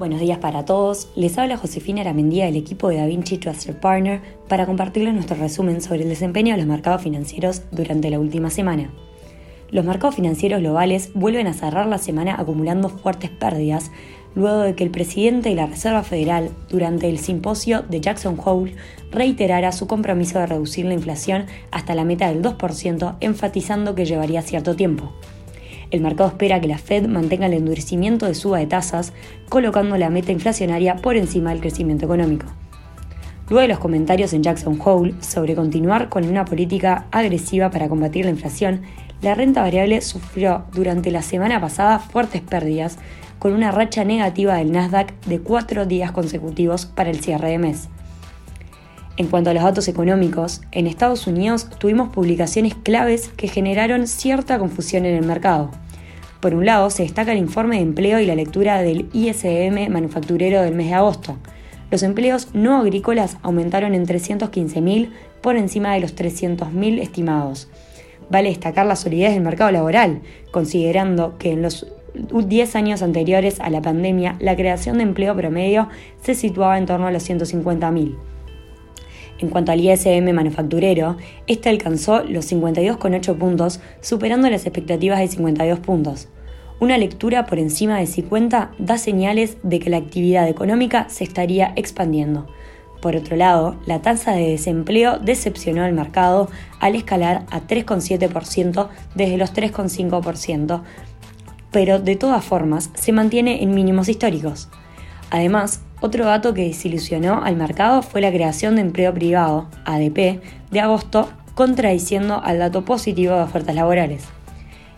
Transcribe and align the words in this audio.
Buenos 0.00 0.20
días 0.20 0.38
para 0.38 0.64
todos. 0.64 1.10
Les 1.14 1.36
habla 1.36 1.58
Josefina 1.58 2.00
Aramendía 2.00 2.46
del 2.46 2.56
equipo 2.56 2.88
de 2.88 2.96
DaVinci 2.96 3.36
Trusted 3.36 3.76
Partner 3.80 4.22
para 4.48 4.64
compartirles 4.64 5.12
nuestro 5.12 5.36
resumen 5.36 5.82
sobre 5.82 6.04
el 6.04 6.08
desempeño 6.08 6.54
de 6.54 6.56
los 6.56 6.66
mercados 6.66 7.02
financieros 7.02 7.64
durante 7.70 8.08
la 8.08 8.18
última 8.18 8.48
semana. 8.48 8.90
Los 9.70 9.84
mercados 9.84 10.14
financieros 10.14 10.60
globales 10.60 11.10
vuelven 11.12 11.48
a 11.48 11.52
cerrar 11.52 11.86
la 11.86 11.98
semana 11.98 12.36
acumulando 12.38 12.88
fuertes 12.88 13.28
pérdidas 13.28 13.90
luego 14.34 14.60
de 14.60 14.74
que 14.74 14.84
el 14.84 14.90
presidente 14.90 15.50
de 15.50 15.56
la 15.56 15.66
Reserva 15.66 16.02
Federal 16.02 16.48
durante 16.70 17.06
el 17.06 17.18
simposio 17.18 17.82
de 17.82 18.00
Jackson 18.00 18.40
Hole 18.42 18.76
reiterara 19.10 19.70
su 19.70 19.86
compromiso 19.86 20.38
de 20.38 20.46
reducir 20.46 20.86
la 20.86 20.94
inflación 20.94 21.44
hasta 21.72 21.94
la 21.94 22.06
meta 22.06 22.32
del 22.32 22.40
2%, 22.40 23.16
enfatizando 23.20 23.94
que 23.94 24.06
llevaría 24.06 24.40
cierto 24.40 24.74
tiempo. 24.74 25.12
El 25.90 26.02
mercado 26.02 26.28
espera 26.28 26.60
que 26.60 26.68
la 26.68 26.78
Fed 26.78 27.06
mantenga 27.06 27.46
el 27.46 27.54
endurecimiento 27.54 28.26
de 28.26 28.34
suba 28.34 28.58
de 28.58 28.66
tasas, 28.66 29.12
colocando 29.48 29.96
la 29.96 30.10
meta 30.10 30.30
inflacionaria 30.30 30.96
por 30.96 31.16
encima 31.16 31.50
del 31.50 31.60
crecimiento 31.60 32.04
económico. 32.04 32.46
Luego 33.48 33.62
de 33.62 33.68
los 33.68 33.80
comentarios 33.80 34.32
en 34.32 34.44
Jackson 34.44 34.78
Hole 34.84 35.14
sobre 35.20 35.56
continuar 35.56 36.08
con 36.08 36.24
una 36.28 36.44
política 36.44 37.06
agresiva 37.10 37.70
para 37.70 37.88
combatir 37.88 38.24
la 38.24 38.30
inflación, 38.30 38.82
la 39.22 39.34
renta 39.34 39.62
variable 39.62 40.00
sufrió 40.00 40.64
durante 40.72 41.10
la 41.10 41.22
semana 41.22 41.60
pasada 41.60 41.98
fuertes 41.98 42.42
pérdidas, 42.42 42.98
con 43.40 43.52
una 43.52 43.72
racha 43.72 44.04
negativa 44.04 44.54
del 44.54 44.70
Nasdaq 44.70 45.12
de 45.26 45.40
cuatro 45.40 45.86
días 45.86 46.12
consecutivos 46.12 46.86
para 46.86 47.10
el 47.10 47.20
cierre 47.20 47.50
de 47.50 47.58
mes. 47.58 47.88
En 49.20 49.26
cuanto 49.26 49.50
a 49.50 49.52
los 49.52 49.62
datos 49.62 49.86
económicos, 49.86 50.62
en 50.72 50.86
Estados 50.86 51.26
Unidos 51.26 51.68
tuvimos 51.78 52.08
publicaciones 52.08 52.74
claves 52.74 53.28
que 53.36 53.48
generaron 53.48 54.06
cierta 54.06 54.58
confusión 54.58 55.04
en 55.04 55.14
el 55.14 55.26
mercado. 55.26 55.70
Por 56.40 56.54
un 56.54 56.64
lado, 56.64 56.88
se 56.88 57.02
destaca 57.02 57.32
el 57.32 57.38
informe 57.38 57.76
de 57.76 57.82
empleo 57.82 58.18
y 58.18 58.24
la 58.24 58.34
lectura 58.34 58.80
del 58.80 59.10
ISM 59.12 59.90
manufacturero 59.90 60.62
del 60.62 60.74
mes 60.74 60.86
de 60.86 60.94
agosto. 60.94 61.36
Los 61.90 62.02
empleos 62.02 62.48
no 62.54 62.78
agrícolas 62.78 63.36
aumentaron 63.42 63.94
en 63.94 64.06
315.000 64.06 65.10
por 65.42 65.58
encima 65.58 65.92
de 65.92 66.00
los 66.00 66.16
300.000 66.16 66.98
estimados. 67.02 67.68
Vale 68.30 68.48
destacar 68.48 68.86
la 68.86 68.96
solidez 68.96 69.34
del 69.34 69.42
mercado 69.42 69.70
laboral, 69.70 70.22
considerando 70.50 71.36
que 71.36 71.52
en 71.52 71.60
los 71.60 71.86
10 72.14 72.74
años 72.74 73.02
anteriores 73.02 73.60
a 73.60 73.68
la 73.68 73.82
pandemia 73.82 74.36
la 74.40 74.56
creación 74.56 74.96
de 74.96 75.02
empleo 75.02 75.36
promedio 75.36 75.90
se 76.22 76.34
situaba 76.34 76.78
en 76.78 76.86
torno 76.86 77.06
a 77.06 77.12
los 77.12 77.28
150.000. 77.28 78.16
En 79.40 79.48
cuanto 79.48 79.72
al 79.72 79.80
ISM 79.80 80.32
manufacturero, 80.32 81.16
este 81.46 81.70
alcanzó 81.70 82.22
los 82.24 82.52
52,8 82.52 83.36
puntos, 83.38 83.80
superando 84.02 84.50
las 84.50 84.66
expectativas 84.66 85.18
de 85.18 85.28
52 85.28 85.80
puntos. 85.80 86.28
Una 86.78 86.98
lectura 86.98 87.46
por 87.46 87.58
encima 87.58 87.98
de 87.98 88.06
50 88.06 88.72
da 88.78 88.98
señales 88.98 89.56
de 89.62 89.80
que 89.80 89.90
la 89.90 89.96
actividad 89.96 90.48
económica 90.48 91.08
se 91.08 91.24
estaría 91.24 91.72
expandiendo. 91.76 92.46
Por 93.00 93.16
otro 93.16 93.36
lado, 93.36 93.76
la 93.86 94.02
tasa 94.02 94.32
de 94.32 94.50
desempleo 94.50 95.18
decepcionó 95.18 95.84
al 95.84 95.94
mercado 95.94 96.50
al 96.78 96.94
escalar 96.94 97.46
a 97.50 97.62
3,7% 97.62 98.88
desde 99.14 99.38
los 99.38 99.54
3,5%, 99.54 100.82
pero 101.70 101.98
de 101.98 102.16
todas 102.16 102.44
formas 102.44 102.90
se 102.94 103.12
mantiene 103.12 103.62
en 103.62 103.74
mínimos 103.74 104.10
históricos. 104.10 104.68
Además, 105.30 105.80
otro 106.00 106.24
dato 106.24 106.54
que 106.54 106.64
desilusionó 106.64 107.42
al 107.44 107.56
mercado 107.56 108.02
fue 108.02 108.20
la 108.20 108.32
creación 108.32 108.76
de 108.76 108.82
empleo 108.82 109.12
privado, 109.12 109.68
ADP, 109.84 110.40
de 110.70 110.80
agosto, 110.80 111.28
contradiciendo 111.54 112.40
al 112.42 112.58
dato 112.58 112.84
positivo 112.84 113.34
de 113.34 113.42
ofertas 113.42 113.74
laborales. 113.74 114.24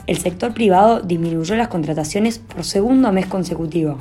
El 0.06 0.19
sector 0.19 0.53
privado 0.55 1.00
disminuyó 1.00 1.55
las 1.56 1.69
contrataciones 1.69 2.39
por 2.39 2.64
segundo 2.64 3.12
mes 3.12 3.27
consecutivo. 3.27 3.98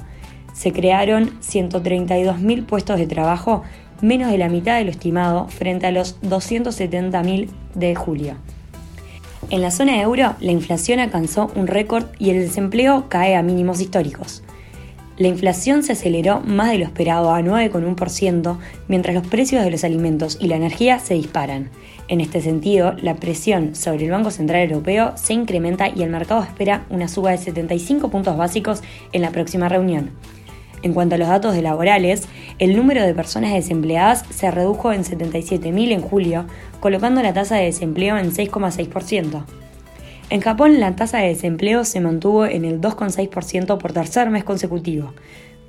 Se 0.53 0.71
crearon 0.71 1.39
132.000 1.41 2.65
puestos 2.65 2.97
de 2.97 3.07
trabajo, 3.07 3.63
menos 4.01 4.31
de 4.31 4.37
la 4.37 4.49
mitad 4.49 4.77
de 4.77 4.85
lo 4.85 4.91
estimado, 4.91 5.47
frente 5.47 5.87
a 5.87 5.91
los 5.91 6.19
270.000 6.21 7.49
de 7.75 7.95
julio. 7.95 8.35
En 9.49 9.61
la 9.61 9.71
zona 9.71 10.01
euro, 10.01 10.35
la 10.39 10.51
inflación 10.51 10.99
alcanzó 10.99 11.51
un 11.55 11.67
récord 11.67 12.05
y 12.19 12.29
el 12.29 12.39
desempleo 12.39 13.05
cae 13.09 13.35
a 13.35 13.43
mínimos 13.43 13.81
históricos. 13.81 14.43
La 15.21 15.27
inflación 15.27 15.83
se 15.83 15.91
aceleró 15.91 16.39
más 16.39 16.71
de 16.71 16.79
lo 16.79 16.85
esperado 16.85 17.31
a 17.31 17.41
9,1%, 17.41 18.57
mientras 18.87 19.13
los 19.13 19.27
precios 19.27 19.63
de 19.63 19.69
los 19.69 19.83
alimentos 19.83 20.39
y 20.41 20.47
la 20.47 20.55
energía 20.55 20.97
se 20.97 21.13
disparan. 21.13 21.69
En 22.07 22.21
este 22.21 22.41
sentido, 22.41 22.93
la 22.93 23.13
presión 23.13 23.75
sobre 23.75 24.05
el 24.05 24.09
Banco 24.09 24.31
Central 24.31 24.63
Europeo 24.63 25.13
se 25.17 25.33
incrementa 25.33 25.89
y 25.89 26.01
el 26.01 26.09
mercado 26.09 26.41
espera 26.41 26.87
una 26.89 27.07
suba 27.07 27.29
de 27.29 27.37
75 27.37 28.09
puntos 28.09 28.35
básicos 28.35 28.81
en 29.11 29.21
la 29.21 29.29
próxima 29.29 29.69
reunión. 29.69 30.09
En 30.81 30.95
cuanto 30.95 31.13
a 31.13 31.17
los 31.19 31.27
datos 31.27 31.53
de 31.53 31.61
laborales, 31.61 32.23
el 32.57 32.75
número 32.75 33.03
de 33.03 33.13
personas 33.13 33.53
desempleadas 33.53 34.25
se 34.31 34.49
redujo 34.49 34.91
en 34.91 35.03
77.000 35.03 35.91
en 35.91 36.01
julio, 36.01 36.45
colocando 36.79 37.21
la 37.21 37.31
tasa 37.31 37.57
de 37.57 37.65
desempleo 37.65 38.17
en 38.17 38.31
6,6%. 38.31 39.60
En 40.31 40.39
Japón 40.39 40.79
la 40.79 40.95
tasa 40.95 41.17
de 41.17 41.27
desempleo 41.27 41.83
se 41.83 41.99
mantuvo 41.99 42.45
en 42.45 42.63
el 42.63 42.79
2,6% 42.79 43.77
por 43.77 43.91
tercer 43.91 44.29
mes 44.29 44.45
consecutivo. 44.45 45.13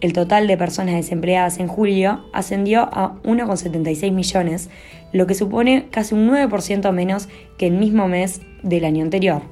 El 0.01 0.13
total 0.13 0.47
de 0.47 0.57
personas 0.57 0.95
desempleadas 0.95 1.59
en 1.59 1.67
julio 1.67 2.25
ascendió 2.33 2.83
a 2.83 3.17
1,76 3.25 4.13
millones, 4.13 4.71
lo 5.13 5.27
que 5.27 5.35
supone 5.35 5.89
casi 5.91 6.15
un 6.15 6.31
9% 6.31 6.93
menos 6.93 7.29
que 7.59 7.67
el 7.67 7.73
mismo 7.73 8.07
mes 8.07 8.41
del 8.63 8.85
año 8.85 9.03
anterior. 9.03 9.43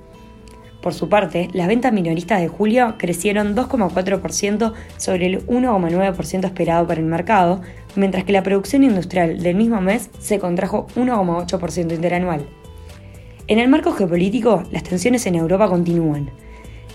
Por 0.80 0.94
su 0.94 1.08
parte, 1.08 1.48
las 1.54 1.66
ventas 1.66 1.92
minoristas 1.92 2.40
de 2.40 2.46
julio 2.46 2.94
crecieron 2.96 3.56
2,4% 3.56 4.74
sobre 4.96 5.26
el 5.26 5.44
1,9% 5.48 6.44
esperado 6.44 6.86
para 6.86 7.00
el 7.00 7.06
mercado, 7.06 7.62
mientras 7.96 8.22
que 8.22 8.32
la 8.32 8.44
producción 8.44 8.84
industrial 8.84 9.42
del 9.42 9.56
mismo 9.56 9.80
mes 9.80 10.08
se 10.20 10.38
contrajo 10.38 10.86
1,8% 10.94 11.96
interanual. 11.96 12.59
En 13.50 13.58
el 13.58 13.66
marco 13.66 13.90
geopolítico, 13.90 14.62
las 14.70 14.84
tensiones 14.84 15.26
en 15.26 15.34
Europa 15.34 15.68
continúan. 15.68 16.30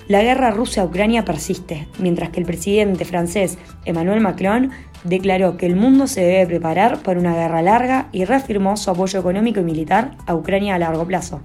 La 0.08 0.24
guerra 0.24 0.52
Rusia-Ucrania 0.52 1.26
persiste, 1.26 1.86
mientras 2.00 2.30
que 2.30 2.40
el 2.40 2.46
presidente 2.46 3.04
francés 3.04 3.58
Emmanuel 3.84 4.22
Macron 4.22 4.72
declaró 5.04 5.58
que 5.58 5.66
el 5.66 5.76
mundo 5.76 6.08
se 6.08 6.22
debe 6.22 6.48
preparar 6.48 7.00
para 7.04 7.20
una 7.20 7.36
guerra 7.36 7.62
larga 7.62 8.08
y 8.14 8.24
reafirmó 8.24 8.78
su 8.78 8.90
apoyo 8.90 9.20
económico 9.20 9.60
y 9.60 9.66
militar 9.66 10.12
a 10.28 10.34
Ucrania 10.34 10.76
a 10.76 10.80
largo 10.80 11.06
plazo. 11.06 11.42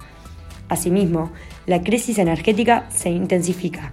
Asimismo, 0.69 1.33
la 1.65 1.81
crisis 1.81 2.17
energética 2.17 2.85
se 2.87 3.09
intensifica. 3.09 3.91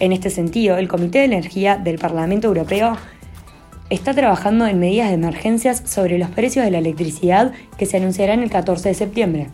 En 0.00 0.10
este 0.10 0.28
sentido, 0.28 0.76
el 0.76 0.88
Comité 0.88 1.20
de 1.20 1.26
Energía 1.26 1.76
del 1.76 2.00
Parlamento 2.00 2.48
Europeo 2.48 2.96
está 3.90 4.12
trabajando 4.12 4.66
en 4.66 4.80
medidas 4.80 5.06
de 5.10 5.14
emergencias 5.14 5.84
sobre 5.86 6.18
los 6.18 6.30
precios 6.30 6.64
de 6.64 6.72
la 6.72 6.78
electricidad 6.78 7.52
que 7.76 7.86
se 7.86 7.98
anunciarán 7.98 8.42
el 8.42 8.50
14 8.50 8.88
de 8.88 8.94
septiembre. 8.96 9.46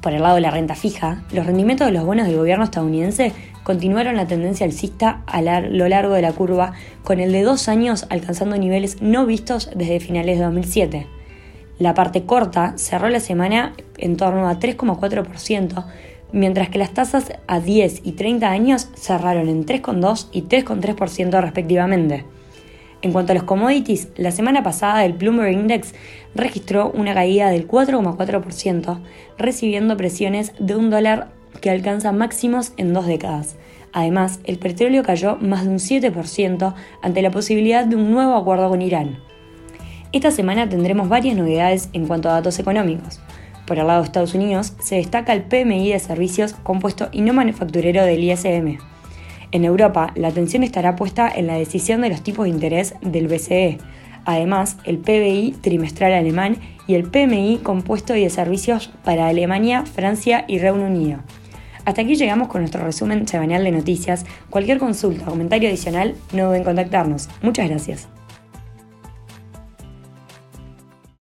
Por 0.00 0.14
el 0.14 0.22
lado 0.22 0.36
de 0.36 0.40
la 0.40 0.50
renta 0.50 0.74
fija, 0.74 1.22
los 1.30 1.44
rendimientos 1.44 1.86
de 1.86 1.92
los 1.92 2.04
bonos 2.04 2.26
del 2.26 2.38
gobierno 2.38 2.64
estadounidense 2.64 3.32
continuaron 3.62 4.16
la 4.16 4.26
tendencia 4.26 4.64
alcista 4.64 5.22
a 5.26 5.42
lo 5.42 5.88
largo 5.88 6.14
de 6.14 6.22
la 6.22 6.32
curva, 6.32 6.72
con 7.04 7.20
el 7.20 7.32
de 7.32 7.42
dos 7.42 7.68
años 7.68 8.06
alcanzando 8.08 8.56
niveles 8.56 9.02
no 9.02 9.26
vistos 9.26 9.70
desde 9.76 10.00
finales 10.00 10.38
de 10.38 10.44
2007. 10.44 11.06
La 11.78 11.94
parte 11.94 12.24
corta 12.24 12.74
cerró 12.76 13.10
la 13.10 13.20
semana 13.20 13.74
en 13.98 14.16
torno 14.16 14.48
a 14.48 14.58
3,4%, 14.58 15.84
mientras 16.32 16.70
que 16.70 16.78
las 16.78 16.94
tasas 16.94 17.32
a 17.46 17.60
10 17.60 18.00
y 18.04 18.12
30 18.12 18.50
años 18.50 18.88
cerraron 18.94 19.48
en 19.48 19.66
3,2 19.66 20.28
y 20.32 20.42
3,3% 20.42 21.40
respectivamente. 21.40 22.24
En 23.02 23.12
cuanto 23.12 23.32
a 23.32 23.34
los 23.34 23.44
commodities, 23.44 24.08
la 24.16 24.30
semana 24.30 24.62
pasada 24.62 25.04
el 25.04 25.14
Bloomberg 25.14 25.52
Index 25.52 25.94
registró 26.34 26.90
una 26.90 27.14
caída 27.14 27.48
del 27.48 27.66
4,4%, 27.66 29.00
recibiendo 29.38 29.96
presiones 29.96 30.52
de 30.58 30.76
un 30.76 30.90
dólar 30.90 31.32
que 31.62 31.70
alcanza 31.70 32.12
máximos 32.12 32.72
en 32.76 32.92
dos 32.92 33.06
décadas. 33.06 33.56
Además, 33.92 34.40
el 34.44 34.58
petróleo 34.58 35.02
cayó 35.02 35.36
más 35.36 35.64
de 35.64 35.70
un 35.70 35.78
7% 35.78 36.74
ante 37.02 37.22
la 37.22 37.30
posibilidad 37.30 37.86
de 37.86 37.96
un 37.96 38.10
nuevo 38.10 38.36
acuerdo 38.36 38.68
con 38.68 38.82
Irán. 38.82 39.18
Esta 40.12 40.30
semana 40.30 40.68
tendremos 40.68 41.08
varias 41.08 41.36
novedades 41.36 41.88
en 41.92 42.06
cuanto 42.06 42.28
a 42.28 42.32
datos 42.32 42.58
económicos. 42.58 43.20
Por 43.66 43.78
el 43.78 43.86
lado 43.86 44.00
de 44.00 44.06
Estados 44.06 44.34
Unidos, 44.34 44.74
se 44.80 44.96
destaca 44.96 45.32
el 45.32 45.42
PMI 45.42 45.92
de 45.92 45.98
servicios 46.00 46.52
compuesto 46.52 47.08
y 47.12 47.22
no 47.22 47.32
manufacturero 47.32 48.04
del 48.04 48.24
ISM. 48.24 48.89
En 49.52 49.64
Europa, 49.64 50.12
la 50.14 50.28
atención 50.28 50.62
estará 50.62 50.96
puesta 50.96 51.30
en 51.34 51.46
la 51.46 51.54
decisión 51.54 52.00
de 52.02 52.08
los 52.08 52.22
tipos 52.22 52.44
de 52.44 52.50
interés 52.50 52.94
del 53.00 53.26
BCE. 53.26 53.78
Además, 54.24 54.76
el 54.84 54.98
PBI 54.98 55.56
trimestral 55.60 56.12
alemán 56.12 56.56
y 56.86 56.94
el 56.94 57.04
PMI 57.04 57.58
compuesto 57.62 58.12
de 58.12 58.30
servicios 58.30 58.90
para 59.04 59.28
Alemania, 59.28 59.84
Francia 59.84 60.44
y 60.46 60.58
Reino 60.58 60.84
Unido. 60.84 61.20
Hasta 61.84 62.02
aquí 62.02 62.14
llegamos 62.14 62.48
con 62.48 62.60
nuestro 62.60 62.84
resumen 62.84 63.26
semanal 63.26 63.64
de 63.64 63.72
noticias. 63.72 64.24
Cualquier 64.50 64.78
consulta 64.78 65.24
o 65.26 65.30
comentario 65.30 65.68
adicional, 65.68 66.14
no 66.32 66.46
duden 66.46 66.58
en 66.58 66.64
contactarnos. 66.64 67.28
Muchas 67.42 67.68
gracias. 67.68 68.19